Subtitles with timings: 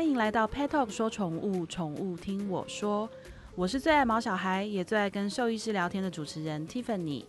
[0.00, 3.06] 欢迎来到 Pet Talk 说宠物，宠物听我说。
[3.54, 7.26] 我是最爱毛小孩，也最爱跟兽医师聊天的主持人 Tiffany。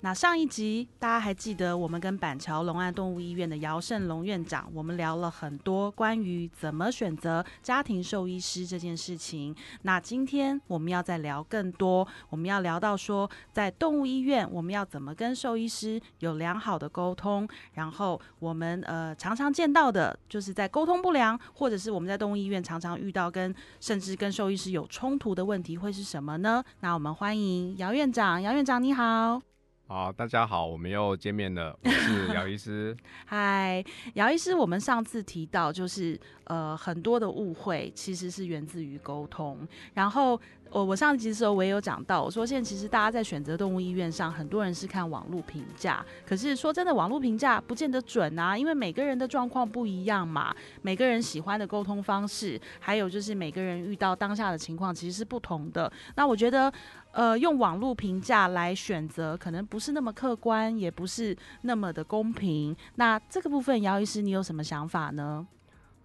[0.00, 9.52] 那上一集大家还记得，我们跟板桥龙岸动物医院的姚胜龙院长，我们聊了很多关于怎么选择家庭兽医师这件事情。
[9.82, 26.62] 那今天我们要再聊更多，我们要聊到说，在动物医院我们要怎么跟兽医师有良好的沟通，然后我们呃常常见到的就是在沟通不良，或者是我们在动物医院常常遇到跟甚至跟兽医师有冲突的问题会是什么呢？
[26.80, 29.42] 那我们欢迎姚院长，姚院长你好。
[29.90, 31.74] 好，大家好，我们又见面了。
[31.82, 32.94] 我是姚医师。
[33.24, 33.82] 嗨，
[34.16, 40.38] 姚医师，我们上次提到，就是呃，很多的误会其实是源自于沟通，然后。
[40.70, 55.90] 我我上集的时候我也有讲到，我说现在其实大家在选择动物医院上，很多人是看网络评价，可是说真的，网络评价不见得准啊，因为每个人的状况不一样嘛，每个人喜欢的沟通方式，还有就是每个人遇到当下的情况其实是不同的。
[56.16, 56.70] 那我觉得，
[57.18, 62.76] 呃，用网络评价来选择，可能不是那么客观，也不是那么的公平。
[62.94, 65.46] 那这个部分，姚医师，你有什么想法呢？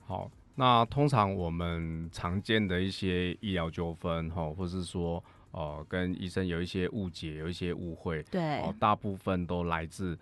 [0.08, 0.31] 好。
[0.56, 10.16] 那通常我们常见的一些医疗纠纷，哈，或是说，呃，跟医生有一些误解，有一些误会，对，大部分都来自，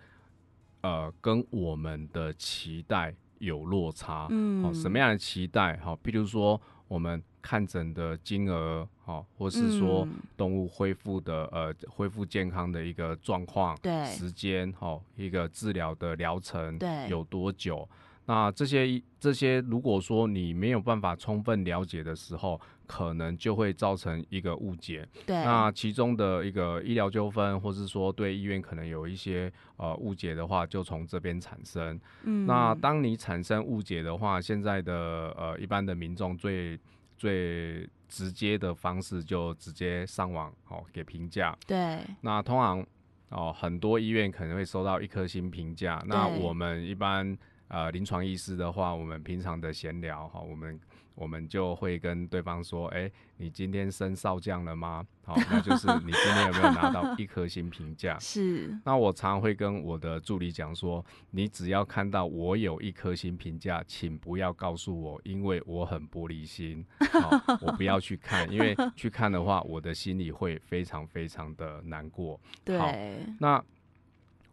[0.80, 5.76] 呃，跟我们的期待有落差，嗯，什么样的期待？
[5.76, 6.58] 哈，譬如说
[6.92, 17.88] 我们看诊的金额，哈，或是说动物恢复的，呃，恢复健康的一个状况，对，时间，哈，一个治疗的疗程，对，有多久？
[18.24, 25.06] 那这些这些，如果说你没有办法充分了解的时候，可能就会造成一个误解。
[25.26, 25.34] 对。
[25.44, 32.00] 那其中的一个医疗纠纷，或是说对医院可能有一些呃误解的话，就从这边产生。
[32.22, 32.46] 嗯。
[32.46, 34.94] 那当你产生误解的话，现在的
[35.36, 36.78] 呃一般的民众最
[37.16, 41.58] 最直接的方式就直接上网哦给评价。
[41.66, 41.98] 对。
[42.20, 42.86] 那通常
[43.30, 46.00] 哦很多医院可能会收到一颗星评价。
[46.06, 47.36] 那我们一般。
[47.72, 50.78] 呃，临床医师的话，我们平常的闲聊哈，我们
[51.14, 55.02] 我们就会跟对方说，哎，你今天升少将了吗？
[55.24, 58.16] 好，那就是你今天有没有拿到一颗星评价？
[58.20, 58.78] 是。
[58.84, 66.84] 那我常会跟我的助理讲说，你只要看到我有一颗星评价，请不要告诉我，因为我很玻璃心，
[67.62, 72.38] 我不要去看，因为去看的话，我的心里会非常非常的难过。
[72.62, 73.24] 对。
[73.40, 73.64] 那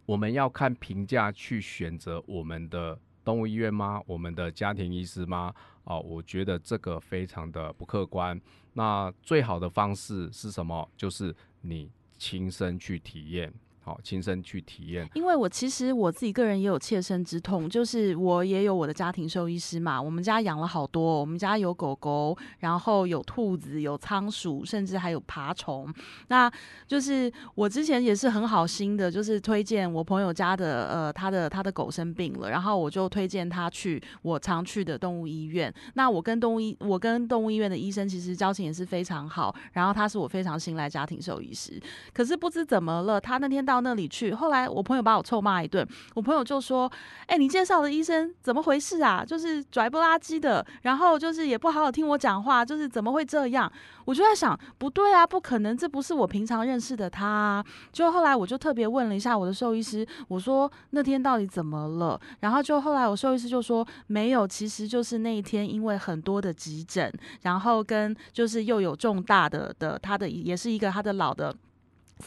[0.06, 2.98] 我们要看评价去选择我们的。
[3.30, 4.02] 动物医院吗？
[4.08, 5.54] 我们的家庭医师吗？
[5.84, 8.42] 啊，我觉得这个非常的不客观。
[8.74, 10.90] 那最好的方式是什么？
[10.98, 13.54] 就是你亲身去体验。
[13.82, 15.10] 好，亲身去体验。
[15.14, 20.02] 因为我其实我自己个人也有切身之痛，就是我也有我的家庭兽医师嘛。
[20.02, 25.92] 我们家养了好多，我们家有狗狗，然后有兔子，有仓鼠，甚至还有爬虫。
[26.28, 26.52] 那
[26.88, 35.74] 就是我之前也是很好心的，就是推荐我朋友家的呃他的他的狗生病了，然后我就推荐他去我常去的动物医院。
[35.96, 41.82] 那我跟动物医我跟动物医院的医生其实交情也是非常好，然后他是我非常信赖家庭兽医师。
[42.14, 43.80] 可是不知怎么了，他那天到。
[43.82, 45.88] 那里去，后来我朋友把我臭骂一顿。
[46.14, 46.92] 我朋友就说
[47.28, 49.24] ：“哎，你介绍的医生怎么回事啊？
[49.26, 53.72] 就是拽不拉几的，然后就是也不好好听我讲话，就是怎么会这样？”
[54.04, 57.64] 我就在想，不对啊，不可能，这不是我平常认识的他。
[57.94, 62.20] 就后来我就特别问了一下我的兽医师，我说那天到底怎么了？
[62.42, 67.10] 然后就后来我兽医师就说没有，其实就是那一天因为很多的急诊，
[67.44, 71.56] 然后跟就是又有重大的的他的也是一个他的老的。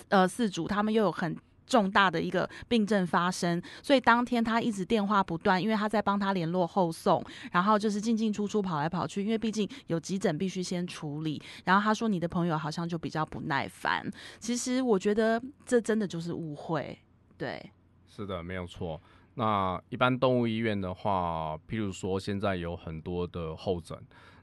[0.09, 1.37] 呃，四主他们又有很
[1.67, 11.41] 重大的一个病症发生，所以当天他一直电话不断，因为他在帮他联络后送，然后就是进进出出跑来跑去，因为毕竟有急诊必须先处理。
[11.65, 14.05] 然后他说你的朋友好像就比较不耐烦，
[14.39, 16.99] 其实我觉得这真的就是误会。
[17.39, 17.71] 对，
[18.07, 19.01] 是的，没有错。
[19.35, 23.99] 那一般动物医院的话，譬如说现在有很多的候诊，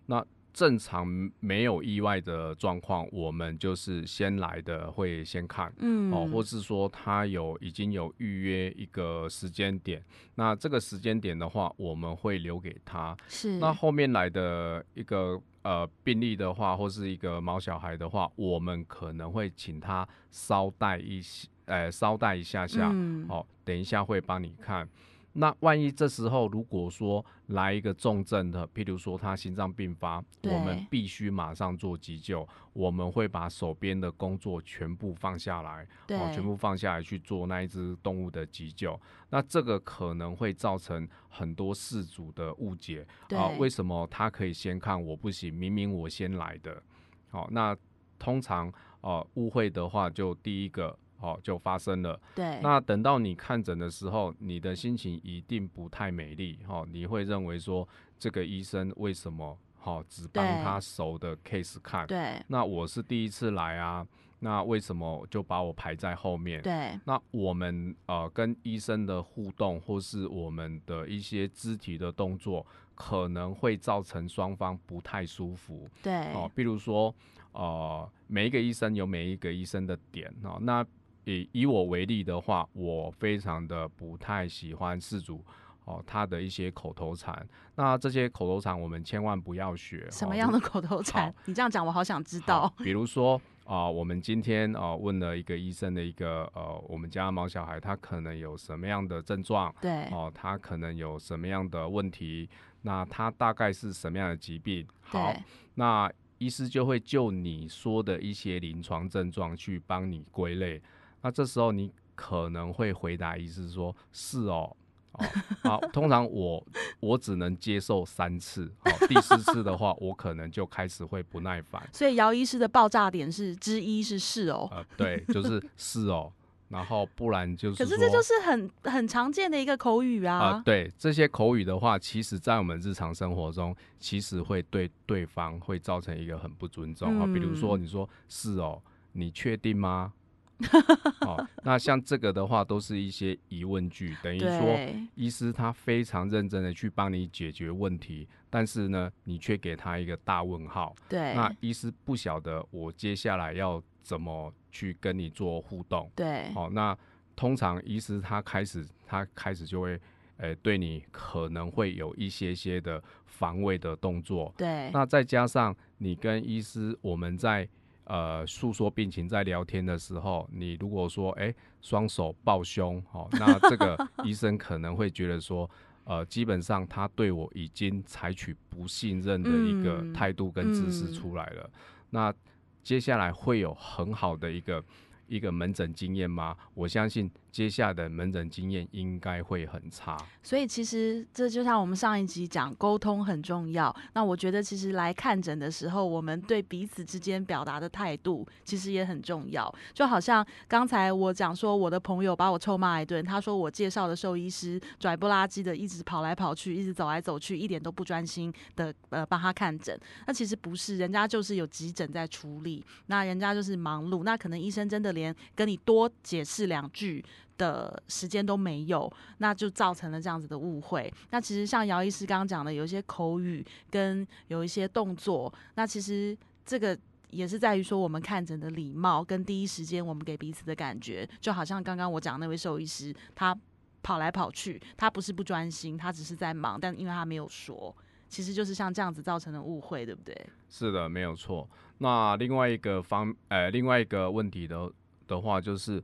[0.07, 0.25] 那。
[0.53, 1.07] 正常
[1.39, 10.03] 没有意外的状况，我们就是先来的会先看，嗯，哦，或是说他有已经有预约一个时间点，
[10.35, 13.15] 那这个时间点的话，我们会留给他。
[13.27, 22.91] 是，那后面来的一个呃病例的话，或是一个毛小孩的话，我们可能会请他稍待一些，呃，稍待一下下，
[23.27, 24.87] 哦，等一下会帮你看。
[25.33, 38.99] 那万一这时候如果说来一个重症的，譬如说他心脏病发，我们必须马上做急救，我们会把手边的工作全部放下来，对，哦，全部放下来去做那一只动物的急救。
[39.29, 45.53] 那这个可能会造成很多事主的误解啊、对为什么他可以先看我不行？
[45.53, 46.81] 明明我先来的。
[47.29, 47.77] 好、那
[48.17, 48.71] 通常
[49.01, 52.19] 哦、误会的话，就第一个哦就发生了。
[52.35, 57.87] 对，那等到你看诊的时候，你的心情一定不太美丽哈、哦，你会认为说
[58.17, 62.07] 这个医生为什么哈、哦、只帮他熟的 case 看？
[62.07, 64.05] 对，那我是第一次来啊，
[64.39, 66.61] 那为什么就把我排在后面？
[66.61, 76.49] 对，那我们呃跟医生的互动，或是我们的一些肢体的动作，可能会造成双方不太舒服对，哦。
[76.53, 77.13] 比如说
[77.51, 80.57] 呃，每一个医生有每一个医生的点哦。
[80.61, 80.85] 那
[81.25, 85.43] 以以我为例的话，我非常的不太喜欢事主
[85.85, 87.47] 哦他的一些口头禅。
[87.75, 90.05] 那这些口头禅我们千万不要学。
[90.05, 91.33] 哦什么样的口头禅？
[91.45, 92.71] 你这样讲，我好想知道。
[92.77, 102.49] 比如说啊、我们今天啊、问了一个医生的一个呃，我们家毛小孩他可能有什么样的症状对，哦、他可能有什么样的问题，
[102.81, 104.87] 那他大概是什么样的疾病？
[105.01, 105.43] 好对，，
[105.75, 110.81] 那医师就会就你说的一些临床症状去帮你归类。
[111.21, 114.75] 那这时候你可能会回答医师说：“是哦。”
[115.13, 115.25] 哦，
[115.63, 116.63] 好， 通常我
[116.99, 121.81] 我只能接受三次，好、第四次的话，我可能就开始会不耐烦。
[121.91, 126.31] 所以姚医师的爆炸点是之一是是哦，呃，对，就是 是哦，
[126.69, 130.61] 然后不然就是，可是这就是很很常见的一个口语啊、啊。
[130.63, 138.79] 对这些口语的话，其实在我们日常生活中，其实会对对方会造成一个很不尊重啊、比如说嗯你说是哦，
[139.13, 140.13] 你确定吗？
[141.25, 150.95] 哦，那像这个的话，都是一些疑问句，等于说对，医师他非常认真的去帮你解决问题，但是呢，你却给他一个大问号。
[151.07, 156.11] 对，那医师不晓得我接下来要怎么去跟你做互动。
[156.15, 156.97] 对，好、那
[157.35, 159.99] 通常医师他开始他开始就会，
[160.37, 164.53] 诶，对你可能会有一些些的防卫的动作。
[164.57, 167.67] 对，那再加上你跟医师我们在
[168.09, 175.69] 呃诉说病情在聊天的时候，你如果说哎双手抱胸，好、那这个 医生可能会觉得说。
[176.05, 181.69] 呃，基本上他对我已经采取不信任的一个嗯态度跟姿势嗯出来了。
[182.09, 182.33] 那
[182.81, 184.83] 接下来会有很好的一个
[185.27, 186.57] 一个门诊经验吗？
[186.73, 190.17] 我相信接下来的门诊经验应该会很差。
[190.43, 193.95] 所以其实这就像我们上一集讲，沟通很重要。
[194.13, 199.73] 那我觉得其实来看诊的时候，我们对彼此之间表达的态度其实也很重要。
[199.93, 209.99] 就好像刚才我讲说，我的朋友把我臭骂一顿，他说我介绍的兽医师拽不拉几的，一直跑来跑去，一直走来走去，一点都不专心的呃帮他看诊。
[210.25, 217.23] 那其实不是，人家就是有急诊在处理，那人家就是忙碌，那可能医生真的连跟你多解释两句。
[217.59, 221.13] 的时间都没有，那就造成了这样子的误会。
[221.29, 226.35] 那其实像姚医师刚刚讲的，有一些口语跟有一些动作，那其实
[226.65, 226.97] 这个
[227.29, 233.55] 也是在于说我们看诊的礼貌跟第一时间我们给彼此的感觉，就好像刚刚我讲那位兽医师，他
[234.01, 237.95] 跑来跑去，他不是不专心，他只是在忙，但因为他没有说。
[238.29, 240.47] 其实就是像这样子造成的误会，对不对？
[240.69, 241.67] 是的，没有错。
[241.97, 244.87] 那另外一个方，呃，另外一个问题的
[245.25, 246.01] 的话，就是，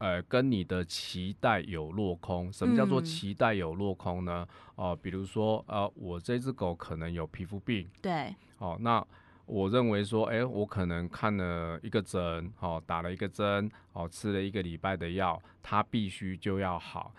[0.00, 2.50] 呃，跟你的期待有落空。
[2.50, 4.48] 什么叫做嗯期待有落空呢？
[4.76, 9.06] 哦、比如说，呃，我这只狗可能有皮肤病，对哦，那
[9.44, 17.12] 我认为说，哎、我可能看了一个针，哦，打了一个针，哦，吃了一个礼拜的药，它必须就要好。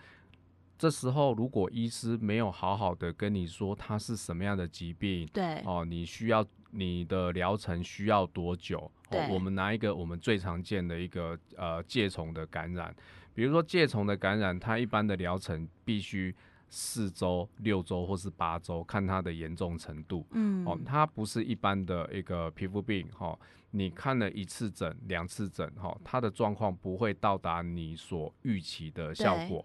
[0.76, 8.78] 这时候，如果医师没有好好的跟你说它是什么样的疾病，对哦，你需要你的疗程需要多久？
[8.78, 12.94] 哦对，我们拿一个我们最常见的一个呃疥虫的感染，
[13.34, 16.34] 比如说疥虫的感染，它一般的疗程必须
[16.68, 20.26] 四周、六周或是八周，看它的严重程度。
[20.30, 23.38] 嗯哦，它不是一般的一个皮肤病，哈、哦，
[23.72, 29.62] 你看了一次诊、两次诊，哈、哦，它的状况不会到达你所预期的效果。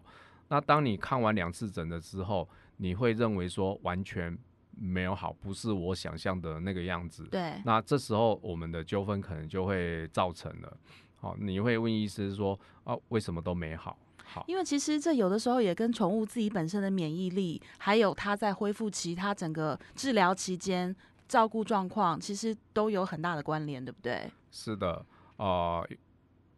[0.49, 4.37] 那当你看完两次诊了之后，你会认为说完全
[4.79, 7.23] 没有好，不是我想象的那个样子。
[7.31, 10.77] 对那这时候我们的纠纷可能就会造成了。
[11.19, 13.97] 好、你会问医师说啊，为什么都没好？
[14.23, 20.95] 好，因为其实这有的时候也跟宠物自己本身的免疫力，还有它在恢复期、它整个治疗期间
[21.27, 24.29] 照顾状况，其实都有很大的关联，对不对？
[24.51, 25.03] 是的，
[25.37, 25.87] 呃，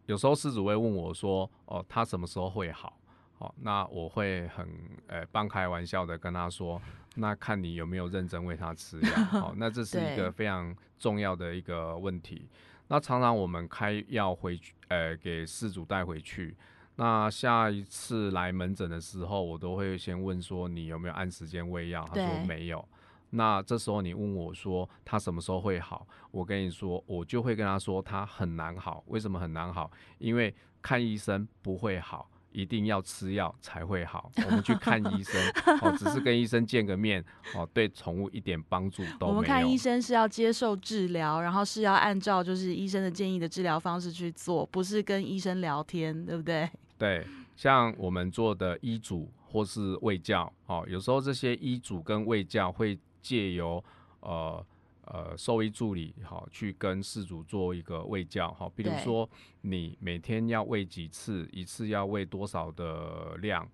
[0.07, 2.98] 有时候事主会问我说，哦、它什么时候会好？
[3.39, 4.67] 好，那我会很
[5.07, 6.79] 呃半开玩笑的跟他说，
[7.15, 9.09] 那看你有没有认真喂他吃药。
[9.23, 12.49] 好，那这是一个非常重要的一个问题。
[12.89, 16.53] 那常常我们开药回去，呃，给饲主带回去。
[16.97, 22.03] 那下一次来门诊的时候，我都会先问说你有没有按时间喂药？
[22.09, 22.85] 他说没有。
[23.29, 26.05] 那这时候你问我说他什么时候会好？
[26.31, 29.01] 我跟你说，我就会跟他说他很难好。
[29.07, 29.89] 为什么很难好？
[30.17, 34.31] 因为看医生不会好，一定要吃药才会好。
[34.45, 35.41] 我们去看医生，
[35.81, 37.23] 哦，只是跟医生见个面，
[37.55, 39.27] 哦，对宠物一点帮助都没有。
[39.27, 46.69] 我们看医生是要接受治疗，然后是要按照就是医生的建议的治疗方式去做，不是跟医生聊天，对不对？
[46.97, 47.25] 对，
[47.55, 53.83] 像我们做的医嘱或是卫教，哦，有时候这些医嘱跟卫教会借由
[54.21, 54.65] 呃
[55.09, 59.29] 呃兽医助理，好、去跟饲主做一个喂教，好、比如说
[59.61, 63.69] 你每天要喂几次，一次要喂多少的量。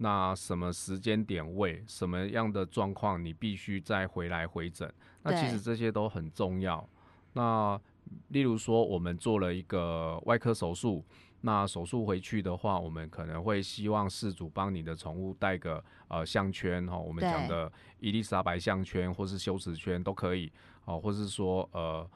[0.00, 4.88] 那什么时间点喂，什么样的状况你必须再回来回诊？
[5.24, 6.88] 那其实这些都很重要。
[7.32, 7.80] 那
[8.28, 11.04] 例如说，我们做了一个外科手术，
[11.40, 20.50] 那手术回去的话，我们可能会希望饲主帮你的宠物带个呃项圈哈、我们讲的伊丽莎白项圈或是羞耻圈都可以，
[20.88, 22.08] 哦，或是说呃。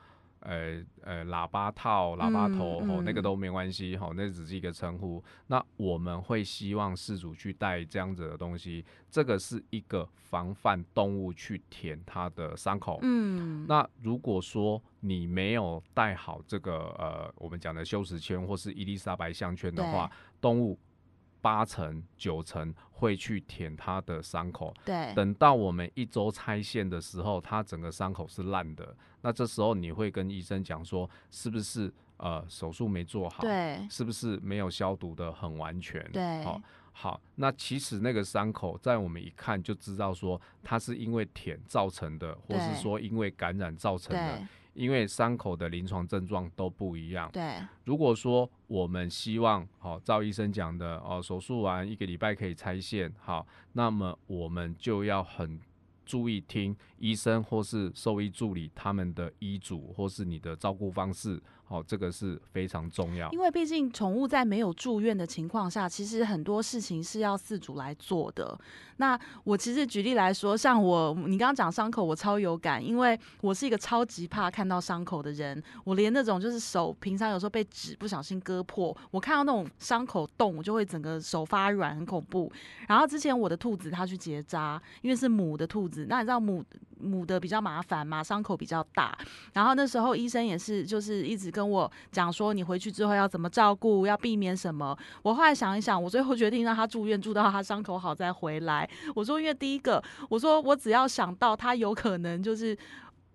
[0.44, 5.22] 呃呃，喇叭套、喇叭头，嗯哦，那个嗯都没关系，哦，那只是一个称呼。
[5.46, 12.98] 那我们会希望事主去带这样子的东西，这个是一个防范动物去舔它的伤口。
[13.02, 20.10] 嗯，那如果说你没有戴好这个呃我们讲的羞耻圈或是伊丽莎白项圈的话，
[20.40, 20.76] 动物
[21.42, 24.72] 八成九成会去舔它的伤口。
[24.84, 28.96] 对，等到我们一周拆线的时候，它整个伤口是烂的。
[29.20, 33.42] 那这时候你会跟医生讲说，是不是呃手术没做好？
[33.42, 36.02] 对，是不是没有消毒的很完全？
[36.12, 36.60] 对好、
[36.92, 47.30] 好，那其实那个伤口在我们一看就知道说它是因为舔造成的，或是说因为感染造成的对，，因为伤口的临床症状都不一样。
[47.32, 55.60] 对，如果说我们希望，好、赵医生讲的，哦，手术完一个礼拜可以拆线，好，那么我们就要很
[56.04, 63.28] 注意听医生或是兽医助理他们的医嘱，或是你的照顾方式，好、这个是非常重要。
[63.32, 68.56] 因为毕竟宠物在没有住院的情况下，其实很多事情是要饲主来做的。
[68.98, 75.60] 那我其实举例来说，像我，你刚刚讲伤口，我超有感，因为我是一个超级怕看到伤口的人。
[75.82, 82.52] 我连那种就是手平常有时候被纸不小心割破，我看到那种伤口洞，我就会整个手发软，很恐怖。
[82.86, 86.62] 然后之前我的兔子它去结扎，因为是母的兔子，那你知道母
[87.02, 89.16] 母的比较麻烦嘛，伤口比较大。
[89.52, 94.96] 然后那时候医生也是就是一直跟我讲说，你回去之后要怎么照顾，要避免什么。
[95.22, 98.88] 我后来想一想，我最后决定让他住院，住到他伤口好再回来。
[99.14, 102.76] 我说，因为第一个，我说我只要想到他有可能就是。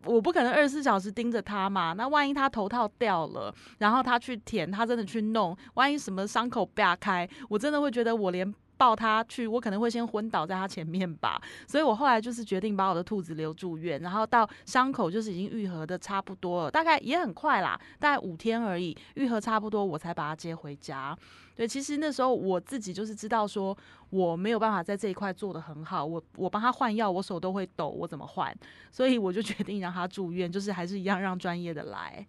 [0.06, 11.42] 我不可能二十四小时盯着他嘛，那万一他头套掉了，然后他去舔，他真的去弄，万一什么伤口扒开，我真的会觉得我连抱他去，我可能会先昏倒在他前面吧。
[11.68, 21.18] 所以我后来就是决定把我的兔子留住院，然后到伤口就是已经愈合的差不多了，大概也很快啦，大概五天而已，愈合差不多我才把它接回家。
[21.56, 23.76] 对，其实那时候我自己就是知道说
[24.12, 28.56] 我没有办法在这一块做得很好，我我帮他换药，我手都会抖，我怎么换？
[28.92, 32.26] 所以我就决定让他住院，就是还是一样让专业的来。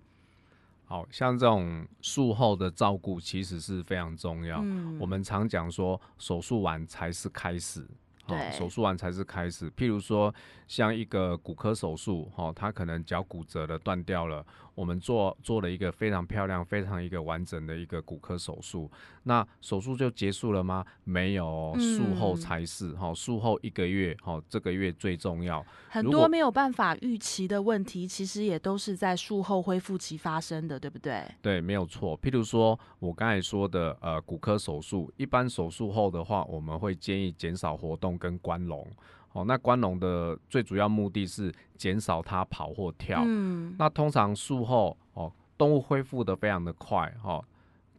[0.89, 4.59] 好像这种术后的照顾其实是非常重要。
[4.63, 7.87] 嗯我们常讲说，手术完才是开始。
[8.23, 9.71] 好对手术完才是开始。
[9.73, 10.35] 譬如说，
[10.67, 14.45] 像一个骨科手术，哈，他可能脚骨折了、断掉了，
[14.79, 18.89] 我们做做了一个非常漂亮、非常一个完整的一个骨科手术。
[19.25, 20.85] 那手术就结束了吗？
[21.03, 22.93] 没有哦，术后嗯才是。
[22.93, 25.67] 哈，术后一个月，哈，这个月最重要。
[25.89, 31.25] 很多没有办法预期的问题，其实也都是在术后恢复期发生的，对不对？
[31.43, 32.17] 对，没有错。
[32.21, 38.87] 譬如说，我刚才说的，呃，骨科手术，一般手术后的话，我们会建议减少活动跟关笼。
[39.33, 43.23] 哦，那关笼的最主要目的是减少它跑或跳。
[43.25, 47.43] 嗯，那通常术后，哦，动物恢复的非常的快，哈、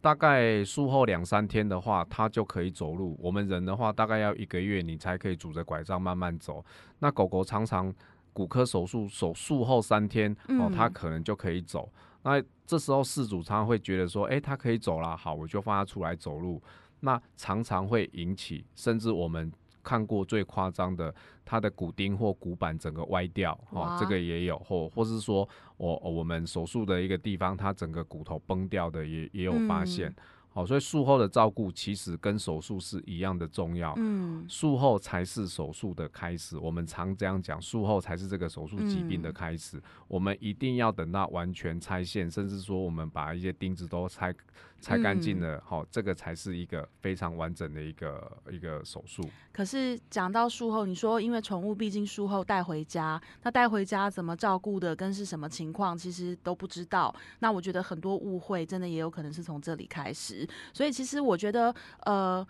[0.00, 3.16] 大概术后两三天的话，它就可以走路。
[3.20, 6.64] 我们人的话，大概要一个月，你才可以拄着拐杖慢慢走。
[6.98, 7.92] 那狗狗常常
[8.32, 11.90] 骨科手术手术后三天，哦，嗯它可能就可以走。
[12.22, 16.62] 那这时候饲主常常会觉得说，诶，它可以走了，好，我就放它出来走路。
[17.00, 19.50] 那常常会引起，甚至我们
[19.82, 30.08] 看过最夸张的，它的骨钉或骨板整个歪掉，哦，这个也有，或或是说我我们手术的一个地方，它整个骨头崩掉的也也有发现。
[30.10, 30.16] 嗯
[30.52, 33.94] 好，所以术后的照顾其实跟手术是一样的重要。
[33.98, 39.80] 嗯，术后才是手术的开始，我们常这样讲，术后才是这个手术疾病的开始。
[40.08, 44.34] 我们一定要等到完全拆线，甚至说我们把一些钉子都拆
[44.80, 49.22] 拆干净了，好，这个才是一个非常完整的一个一个手术。
[49.52, 57.14] 可是讲到术后，你说因为宠物毕竟术后带回家，那带回家怎么照顾的，跟是什么情况，其实都不知道。
[57.40, 60.48] 那我觉得很多误会，真的也有可能是从这里开始。
[60.72, 62.46] 所以其实我觉得，呃。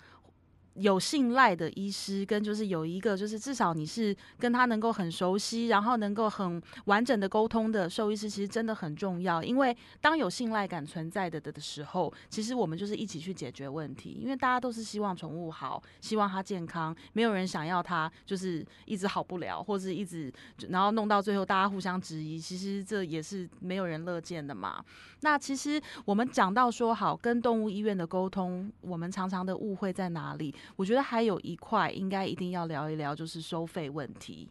[0.75, 9.43] 有信赖的医师，跟就是有一个，就是至少你是跟他能够很熟悉，然后能够很完整的沟通的兽医师，其实真的很重要。
[9.43, 14.19] 因为当有信赖感存在的的的时候，其实我们就是一起去解决问题。
[14.21, 20.33] 因为大家都是希望宠物好，希望它健康，没有人想要它就是一直好不了，或者一直
[20.69, 24.83] 然后弄到最后大家互相质疑，其实这也是没有人乐见的嘛。
[25.23, 30.55] 那其实我们讲到说好跟动物医院的沟通，我们常常的误会在哪里？
[30.77, 34.49] 我觉得还有一块应该一定要聊一聊，就是收费问题。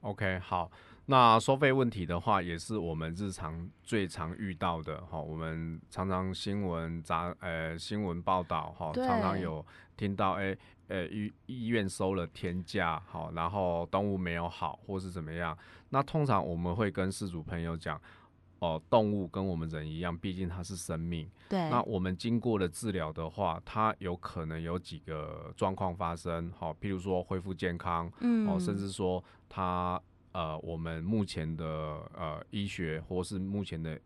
[0.00, 0.70] OK，好，
[1.06, 5.18] 那收费问题的话，也是我们日常最常遇到的哈。
[5.18, 9.64] 我们常常新闻杂呃新闻报道哈，常常有
[9.96, 10.56] 听到哎
[10.88, 15.56] 呃医医院收了天价好，然后动物没有好或是怎么样。
[15.88, 18.00] 那通常我们会跟事主朋友讲。
[18.64, 21.28] 哦，动物跟我们人一样，毕竟它是生命。
[21.50, 21.68] 对。
[21.68, 26.50] 那我们经过了治疗的话，它有可能有几个状况发生。
[26.56, 30.00] 好，譬如说恢复健康，嗯，哦，甚至说它
[30.32, 31.64] 呃，我们目前的
[32.14, 34.00] 呃医学或是目前的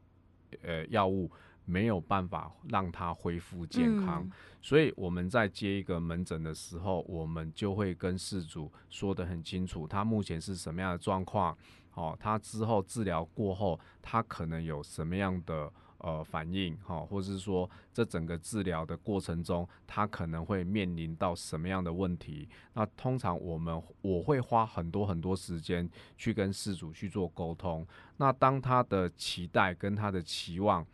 [0.62, 1.31] 呃药物
[1.65, 4.29] 没有办法让它恢复健康，
[4.61, 11.57] 所以我们在接一个门诊的时候，我们就会跟事主说的很清楚，他目前是什么样的状况。
[11.99, 16.76] 哦，他之后治疗过后，他可能有什么样的呃反应？
[16.87, 22.49] 哈，或是说，这整个治疗的过程中，他可能会面临到什么样的问题？
[22.75, 27.85] 那通常我们我会花很多很多时间去跟事主去做沟通。
[28.19, 30.87] 那当他的期待跟他的期望。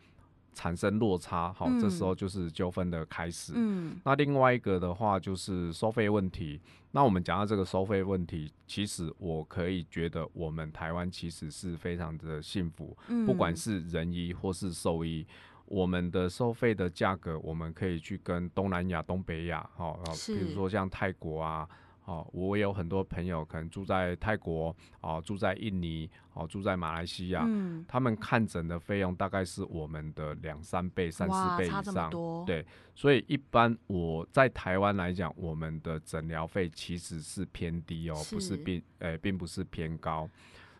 [0.55, 3.53] 产生落差，好，这时候就是纠纷的开始。
[3.55, 6.59] 嗯，那另外一个的话就是收费问题。
[6.91, 15.27] 那我们讲到这个收费问题，其实我可以觉得我们台湾其实是非常的幸福，不管是人医或是兽医，
[15.65, 21.69] 我们的收费的价格，我们可以去跟东南亚、东北亚，好，比如说像泰国啊。
[22.05, 32.11] 哦，我有很多朋友可能住在泰国，哦，住在印尼，哦，住在马来西亚，嗯，他们看诊的费用大概是我们的两三倍、三四倍以上，
[32.45, 32.63] 对，
[32.93, 40.29] 所以一般我在台湾来讲，我们的诊疗费其实是偏低哦，不是并，诶，并不是偏高。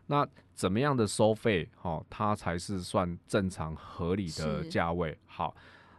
[0.06, 5.18] 那怎么样的收费，哦，它才是算正常合理的价位？
[5.26, 5.56] 好，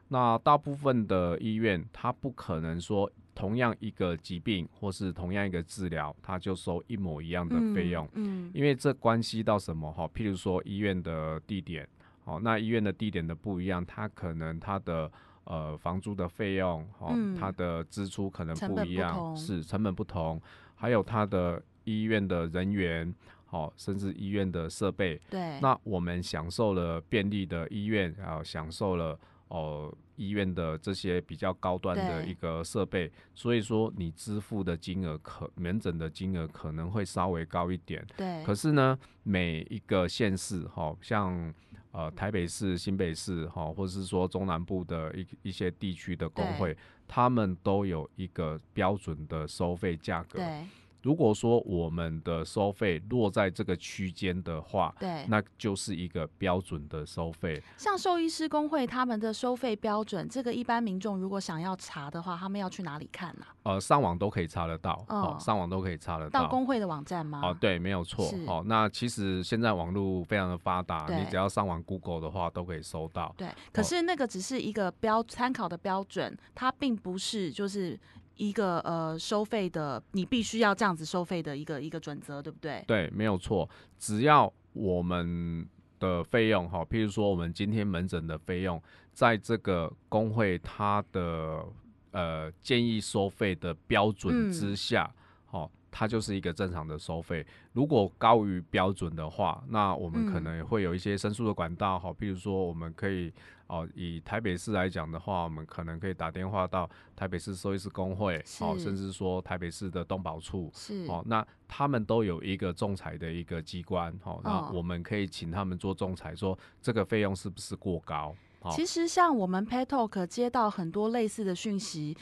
[0.07, 3.11] 那大部分的医院，它不可能说。
[3.37, 8.09] 同样一个疾病，或是同样一个治疗，他就收一模一样的费用。
[8.15, 10.09] 嗯，因为这关系到什么哈？
[10.15, 11.87] 譬如说医院的地点，
[12.25, 15.13] 哦，那医院的地点的不一样，它可能它的
[15.45, 20.41] 呃房租的费用，哦，它的支出可能不一样，是成本不同，
[20.75, 23.15] 还有它的医院的人员，
[23.51, 25.21] 哦，甚至医院的设备。
[25.29, 29.19] 对，那我们享受了便利的医院，然后享受了。
[29.49, 38.05] 哦，医院的这些比较高端的一个设备，所以说你支付的金额可门诊的金额可能会稍微高一点。
[38.17, 38.43] 对。
[38.45, 41.55] 可是呢，每一个县市，哈，像
[41.93, 50.39] 呃台北市、新北市，哈，或者是说中南部的一一些地区的工会，他们都有一个标准的收费价格。
[50.39, 50.67] 对。
[51.07, 57.63] 如果说我们的收费落在这个区间的话，对，那就是一个标准的收费。
[57.77, 63.47] 像兽医师工会他们的收费标准，这个一般民众如果想要查的话，他们要去哪里看呢？
[63.63, 66.43] 呃，上网都可以查得到，哦，上网都可以查得到。
[66.43, 67.41] 到工会的网站吗？
[67.41, 68.29] 哦，对，没有错。
[68.49, 73.33] 哦，那其实现在网络非常的发达，你只要上网 Google 的话，都可以搜到。
[73.39, 77.97] 对，可是那个只是一个标参考的标准，它并不是就是。
[78.37, 82.85] 一个呃收费的，你必须要这样子收费的一个一个准则，对不对？
[82.87, 83.69] 对，没有错。
[83.99, 85.67] 只要我们
[85.99, 88.81] 的费用哈，譬如说我们今天门诊的费用，
[89.13, 91.65] 在这个工会它的
[92.11, 95.11] 呃建议收费的标准之下，
[95.47, 97.47] 好，它就是一个正常的收费。
[97.73, 103.33] 如果高于标准的话，那我们可能会有一些申诉的管道哈，譬如说我们可以。
[103.69, 118.35] 哦，以台北市来讲的话，我们可能可以打电话到台北市兽医师工会，哦，甚至说台北市的动保处，是哦，那他们都有一个仲裁的一个机关，哦，那我们可以请他们做仲裁，说这个费用是不是过高？
[118.61, 122.17] 哦其实像我们 Pet Talk 接到很多类似的讯息，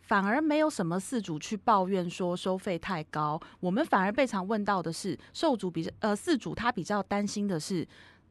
[0.00, 7.86] 反而没有什么饲主去抱怨说收费太高，我们反而被常问到的是，受主比较呃饲主他比较担心的是。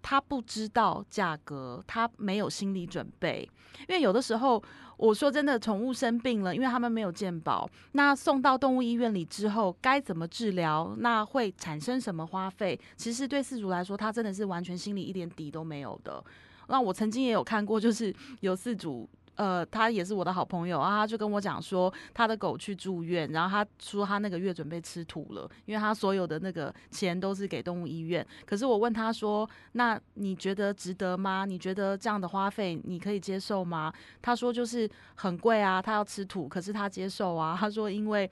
[0.10, 3.42] 他不知道价格，他没有心理准备，
[3.90, 4.64] 因为有的时候，
[4.96, 12.80] 我说真的，宠物生病了，因为他们没有健保，那送到动物医院里之后，该怎么治疗，那会产生什么花费？
[12.96, 16.24] 其实对饲主来说，他真的是完全心里一点底都没有的。
[16.70, 19.10] 那我曾经也有看过，就是有饲主。
[19.38, 28.26] 呃，他也是我的好朋友啊，他就跟我讲说，他的狗去住院，然后他说他那个月准备吃土了，因为他所有的那个钱都是给动物医院。
[28.46, 31.46] 可是我问他说，那你觉得值得吗？
[31.46, 33.94] 你觉得这样的花费你可以接受吗？
[34.22, 37.56] 他说就是很贵啊，他要吃土，可是他接受啊。
[37.60, 38.30] 他说因为。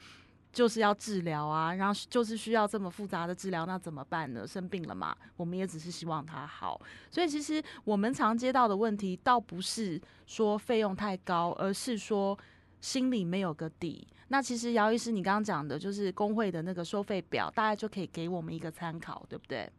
[0.56, 4.48] 就是要治疗啊，然后就是需要这么复杂的治疗，那怎么办呢？
[4.48, 6.80] 生病了嘛，我们也只是希望他好。
[7.12, 12.40] 所以其实我们常接到的问题，倒不是说费用太高，而是说
[12.80, 14.08] 心里没有个底。
[14.30, 19.70] 那其实姚医师，你刚刚讲的就是工会的那个收费表，大概就可以给我们一个参考，对不对？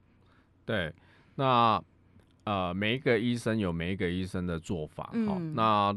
[0.67, 0.95] 对，
[1.37, 1.83] 那。
[2.47, 5.13] 呃，每一个医生有每一个医生的做法。
[5.27, 5.95] 好，那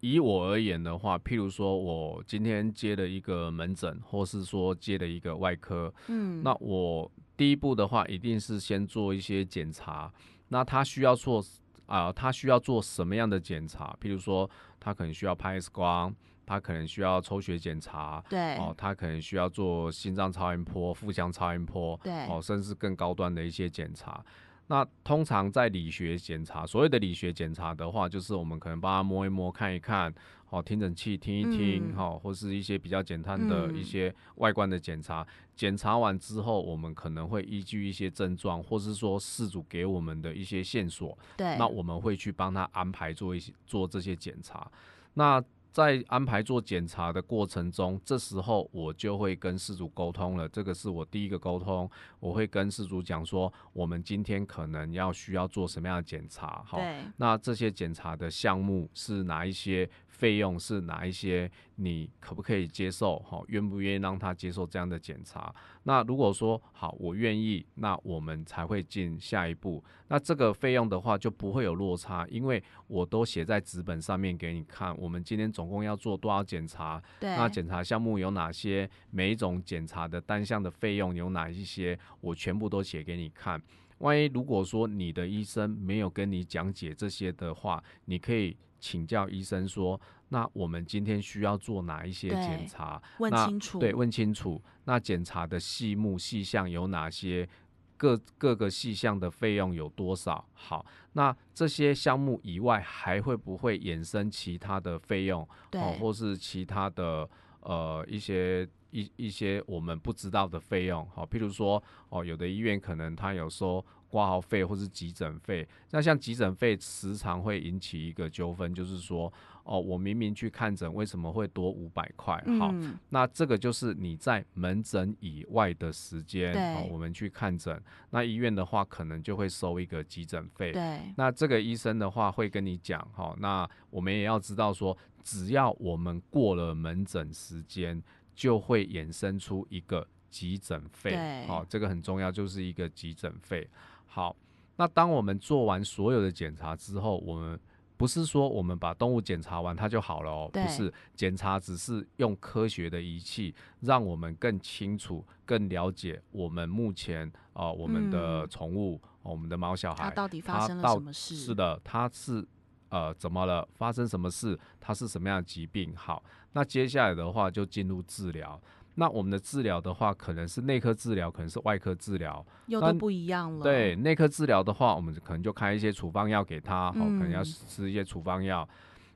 [0.00, 10.10] 以我而言的话，譬如说我今天接了一个门诊，或是说接了一个外科，嗯，那我第一步的话，一定是先做一些检查。
[10.48, 11.44] 那他需要做
[11.84, 13.94] 啊，他需要做什么样的检查？
[14.00, 14.48] 譬如说，
[14.80, 16.14] 他可能需要拍 X 光，
[16.46, 24.24] 他可能需要抽血检查，对，哦，他可能需要做心脏超音波、腹腔超音波，对，哦，甚至更高端的一些检查。
[24.70, 30.14] 那通常在理学检查，所谓的理学检查的话，就是我们可能帮他摸一摸、看一看，
[30.48, 35.26] 哦，听诊器听一听，哈，或是一些比较简单的一些外观的检查。
[35.56, 44.70] 检查完之后，我们可能会依据一些症状，或是说事主给我们的一些线索，对，那我们会去帮他安排做一些做这些检查。
[45.14, 50.48] 那在安排做检查的过程中，这时候我就会跟事主沟通了。
[50.48, 56.80] 这个是我第一个沟通，我会跟事主讲说，我们今天可能要需要做什么样的检查，好，
[57.16, 59.88] 那这些检查的项目是哪一些？
[60.10, 61.50] 费用是哪一些？
[61.76, 63.18] 你可不可以接受？
[63.20, 65.54] 哈，愿不愿意让他接受这样的检查？
[65.84, 69.82] 那如果说好，我愿意，那我们才会进下一步。
[70.08, 74.94] 那这个费用的话就不会有落差，因为我都写在纸本上面给你看。
[74.98, 77.02] 我们今天总共要做多少检查？
[77.18, 78.90] 对，那检查项目有哪些？
[79.10, 81.98] 每一种检查的单项的费用有哪一些？
[82.20, 83.62] 我全部都写给你看。
[83.98, 88.54] 万一如果说你的医生没有跟你讲解这些的话，你可以。
[88.80, 93.00] 请教医生说，那我们今天需要做哪一些检查？
[93.18, 93.78] 问清楚。
[93.78, 94.60] 对，问清楚。
[94.84, 97.48] 那检查的细目细项有哪些？
[97.96, 100.48] 各各个细项的费用有多少？
[100.54, 105.46] 好，那这些项目以外，还会不会衍生其他的费用？
[105.70, 107.28] 对，或是其他的
[107.60, 111.06] 呃一些一一些我们不知道的费用？
[111.10, 113.84] 好，譬如说哦，有的医院可能他有说。
[114.10, 122.42] 挂号费或是急诊费，那像急诊费时常会引起一个纠纷，就是说，哦，我明明去看诊，为什么会多五百块？
[122.58, 122.74] 好，
[123.08, 130.72] 那这个就是你在门诊以外的时间，哦，我们去看诊，那医院的话可能就会收一个急诊费。
[130.72, 138.02] 对，那这个医生的话会跟你讲，哈，那我们也要知道说，只要我们过了门诊时间，
[138.34, 141.46] 就会衍生出一个急诊费。
[141.46, 143.68] 好，这个很重要，就是一个急诊费。
[144.12, 144.34] 好，
[144.74, 147.58] 那当我们做完所有的检查之后，我们
[147.96, 161.36] 不是说我们把动物检查完它就好了哦，不是，检查只是用科学的仪器，让我们更清楚、更了解我们目前啊，我们的宠物，我们的猫小孩，它到底发生了什么事？
[161.36, 162.44] 是的，它是
[162.88, 163.68] 呃怎么了？
[163.76, 164.58] 发生什么事？
[164.80, 165.94] 它是什么样的疾病？
[165.94, 168.60] 好，那接下来的话就进入治疗。
[169.00, 173.62] 那我们的治疗的话，可能是内科治疗，可能是外科治疗，又都不一样了。
[173.62, 178.68] 对，内科治疗的话，我们可能就开一些处方药给他，哦，可能要吃一些处方药。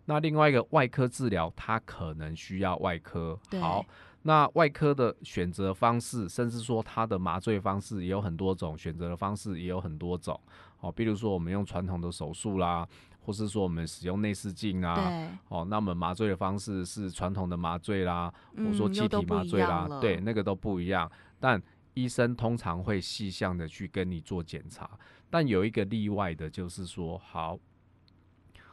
[0.06, 3.38] 那另外一个外科治疗，他可能需要外科。
[3.60, 3.84] 好，
[4.22, 10.40] 那外科的选择方式，甚至说他的麻醉方式也有很多种，选择的方式也有很多种。
[10.80, 12.88] 哦，比如说我们用传统的手术啦。
[13.24, 15.10] 或是说我们使用内视镜啊，
[15.48, 21.10] 哦，那么麻醉的方式是传统的麻醉啦，或说气体麻醉啦，对，那个都不一样。
[21.40, 21.60] 但
[21.94, 24.90] 医生通常会细项的去跟你做检查，
[25.30, 27.58] 但有一个例外的就是说，好，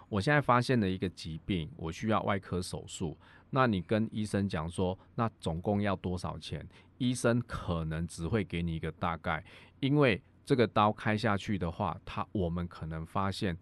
[0.09, 3.17] 我现在发现了一个疾病，我需要外科手术，
[3.51, 6.67] 那你跟医生讲说，那总共要多少钱？
[6.97, 9.41] 医生可能只会给你一个大概，
[9.79, 13.57] 因为这个刀开下去的话，他我们可能发现。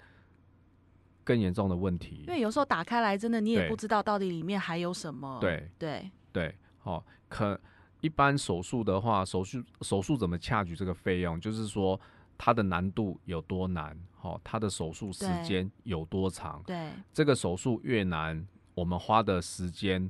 [1.30, 2.24] 更严重的问题。
[2.28, 5.38] 因为有时候打开来，真的你也不知道到底里面还有什么。
[5.40, 5.70] 对。
[5.78, 7.60] 对，对，好、可
[8.02, 12.00] 一般手术的话，手术手术怎么掐举这个费用，就是说
[12.36, 20.10] 它的难度有多难，好、它的手术时间有多长，对，这个手术越难，我们花的时间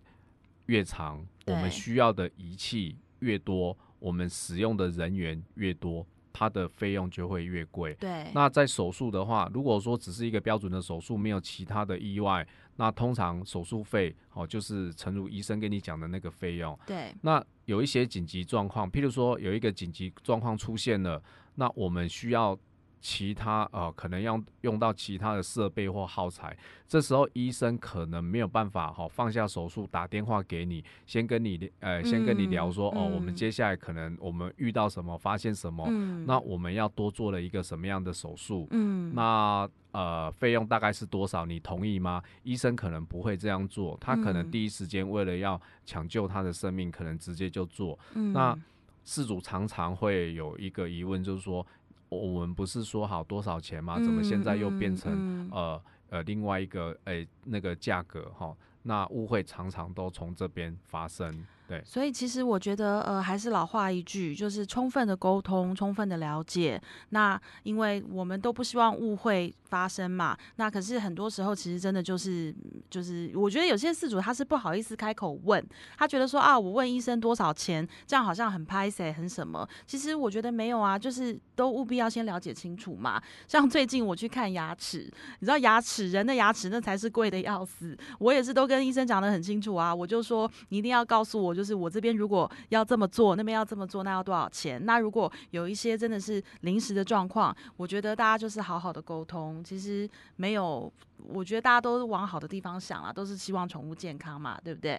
[0.67, 7.94] 越长，我们需要的仪器越多，我们使用的人员越多，它的费用就会越贵。
[7.96, 16.78] 对，那在手术的话，如果说只是一个标准的手术，没有其他的意外，那通常手术费哦，就是诚如医生跟你讲的那个费用。
[16.86, 21.22] 对，那有一些紧急状况，譬如说有一个紧急状况出现了，
[21.56, 22.58] 那我们需要
[23.02, 26.56] 其他呃，可能要用到其他的设备或耗材，
[26.88, 38.68] 这时候医生可能没有办法哈、放下手术，打电话给你，先跟你呃，先跟你聊说、哦，我们嗯接下来可能我们遇到什么，发现什么，嗯，那我们要多做了一个什么样的手术？
[38.72, 41.46] 嗯，那呃，费用大概是多少？
[41.46, 42.22] 你同意吗？
[42.44, 47.98] 医生可能不会这样做，他可能嗯第一时间为了要抢救他的生命，可能直接就做。
[48.14, 48.58] 嗯那
[49.06, 51.66] 事主常常会有一个疑问，就是说，
[52.10, 54.00] 我们不是说好多少钱吗？
[54.00, 58.56] 怎么现在又变成、嗯嗯呃呃另外一个诶、那个价格哈？
[58.82, 61.45] 那误会常常都从这边发生。
[61.69, 66.82] 对，所以其实我觉得，呃，还是老话一句，就是充分的沟通，充分的了解。
[67.10, 70.36] 那因为我们都不希望误会发生嘛。
[70.55, 72.51] 那可是很多时候，其实真的就是
[72.89, 75.63] 就是，我觉得有些事主他是不好意思开口问，
[75.95, 79.69] 他觉得说啊，我问医生多少钱，这样好像很拍谁很什么。
[79.86, 83.21] 其实我觉得没有啊，就是都务必要先了解清楚嘛。
[83.47, 85.08] 像最近我去看牙齿，
[85.39, 87.95] 你知道牙齿人的牙齿那才是贵的要死。
[88.17, 94.86] 我也是都跟医生讲得很清楚啊，我就说你一定要告诉我，就是我这边如果要这么做，那边要这么做，那要多少钱？
[94.86, 100.89] 那如果有一些真的是临时的状况，我觉得大家就是好好的沟通，其实没有，
[101.28, 104.98] 我觉得大家都往好的地方想啊，都是希望宠物健康嘛，对不对？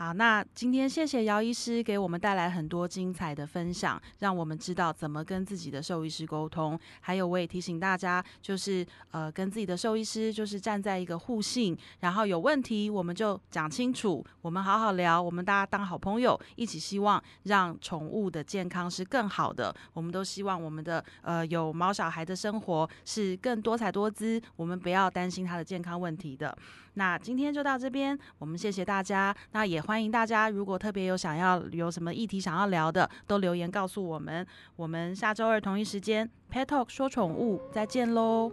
[0.00, 6.80] 好，那今天谢谢姚医师给我们带来很多精彩的分享，让我们知道怎么跟自己的兽医师沟通。
[7.02, 19.70] 还有，我也提醒大家，就是呃，跟自己的兽医师就是站在一个互信，然后有问题我们就讲清楚，我们好好聊，我们大家当好朋友，一起希望让宠物的健康是更好的。
[19.92, 26.56] 我们都希望我们的呃有毛小孩的生活是更多彩多姿，我们不要担心它的健康问题的。
[26.94, 29.34] 那今天就到这边，我们谢谢大家。
[29.52, 34.46] 那也欢迎大家，如果特别有想要有什么议题想要聊的，都留言告诉我们。
[34.76, 38.52] 我们下周二同一时间 Pet Talk 说宠物再见喽！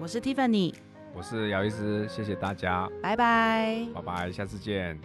[0.00, 0.74] 我是 Tiffany，
[1.14, 3.86] 我是姚医师，谢谢大家，拜拜。
[3.94, 4.98] 拜拜，下次见。